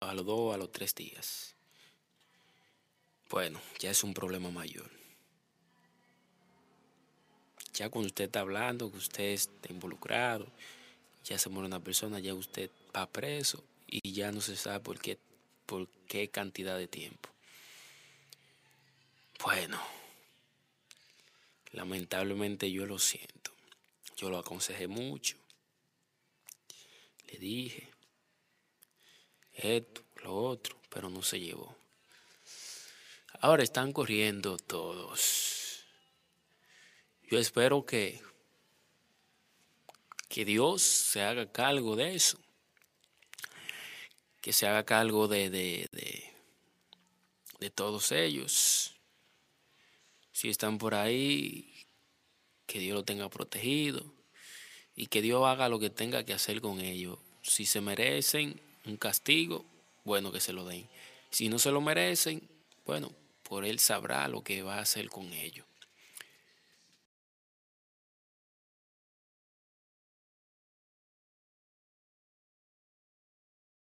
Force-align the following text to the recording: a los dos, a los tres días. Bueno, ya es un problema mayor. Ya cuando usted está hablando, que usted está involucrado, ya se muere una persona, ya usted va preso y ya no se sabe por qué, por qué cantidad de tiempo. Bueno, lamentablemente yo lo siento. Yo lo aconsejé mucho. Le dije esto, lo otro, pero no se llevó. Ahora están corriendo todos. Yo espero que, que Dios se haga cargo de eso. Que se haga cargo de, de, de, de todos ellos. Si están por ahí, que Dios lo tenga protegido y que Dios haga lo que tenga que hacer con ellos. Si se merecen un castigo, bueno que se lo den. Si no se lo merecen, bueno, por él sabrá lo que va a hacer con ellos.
a 0.00 0.14
los 0.14 0.26
dos, 0.26 0.54
a 0.54 0.58
los 0.58 0.72
tres 0.72 0.94
días. 0.94 1.54
Bueno, 3.28 3.60
ya 3.78 3.90
es 3.90 4.04
un 4.04 4.14
problema 4.14 4.50
mayor. 4.50 4.90
Ya 7.74 7.90
cuando 7.90 8.06
usted 8.06 8.24
está 8.24 8.40
hablando, 8.40 8.90
que 8.90 8.98
usted 8.98 9.24
está 9.24 9.72
involucrado, 9.72 10.46
ya 11.24 11.38
se 11.38 11.48
muere 11.48 11.66
una 11.66 11.80
persona, 11.80 12.20
ya 12.20 12.34
usted 12.34 12.70
va 12.94 13.06
preso 13.06 13.62
y 13.86 14.12
ya 14.12 14.32
no 14.32 14.40
se 14.40 14.56
sabe 14.56 14.80
por 14.80 15.00
qué, 15.00 15.18
por 15.66 15.88
qué 16.08 16.28
cantidad 16.28 16.78
de 16.78 16.88
tiempo. 16.88 17.28
Bueno, 19.44 19.78
lamentablemente 21.72 22.70
yo 22.70 22.86
lo 22.86 22.98
siento. 22.98 23.52
Yo 24.16 24.30
lo 24.30 24.38
aconsejé 24.38 24.88
mucho. 24.88 25.36
Le 27.26 27.38
dije 27.38 27.95
esto, 29.66 30.02
lo 30.22 30.34
otro, 30.36 30.80
pero 30.88 31.10
no 31.10 31.22
se 31.22 31.40
llevó. 31.40 31.76
Ahora 33.40 33.62
están 33.62 33.92
corriendo 33.92 34.56
todos. 34.56 35.84
Yo 37.22 37.38
espero 37.38 37.84
que, 37.84 38.22
que 40.28 40.44
Dios 40.44 40.82
se 40.82 41.22
haga 41.22 41.50
cargo 41.50 41.96
de 41.96 42.14
eso. 42.14 42.38
Que 44.40 44.52
se 44.52 44.66
haga 44.66 44.84
cargo 44.84 45.28
de, 45.28 45.50
de, 45.50 45.88
de, 45.92 46.36
de 47.58 47.70
todos 47.70 48.12
ellos. 48.12 48.94
Si 50.32 50.48
están 50.48 50.78
por 50.78 50.94
ahí, 50.94 51.86
que 52.66 52.78
Dios 52.78 52.94
lo 52.94 53.04
tenga 53.04 53.28
protegido 53.28 54.04
y 54.94 55.06
que 55.06 55.22
Dios 55.22 55.44
haga 55.46 55.68
lo 55.68 55.78
que 55.78 55.90
tenga 55.90 56.24
que 56.24 56.32
hacer 56.32 56.60
con 56.60 56.80
ellos. 56.80 57.18
Si 57.42 57.66
se 57.66 57.80
merecen 57.80 58.60
un 58.86 58.96
castigo, 58.96 59.64
bueno 60.04 60.32
que 60.32 60.40
se 60.40 60.52
lo 60.52 60.64
den. 60.64 60.88
Si 61.30 61.48
no 61.48 61.58
se 61.58 61.70
lo 61.70 61.80
merecen, 61.80 62.48
bueno, 62.84 63.12
por 63.42 63.64
él 63.64 63.78
sabrá 63.78 64.26
lo 64.28 64.42
que 64.42 64.62
va 64.62 64.76
a 64.76 64.82
hacer 64.82 65.08
con 65.08 65.32
ellos. 65.32 65.66